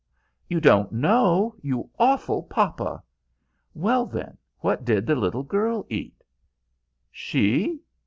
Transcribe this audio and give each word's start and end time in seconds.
"You 0.49 0.59
don't 0.59 0.91
know, 0.91 1.53
you 1.61 1.91
awful 1.99 2.41
papa! 2.41 3.03
Well, 3.75 4.07
then, 4.07 4.35
what 4.57 4.83
did 4.83 5.05
the 5.05 5.13
little 5.15 5.43
girl 5.43 5.85
eat?" 5.91 6.23
"She?" 7.11 7.79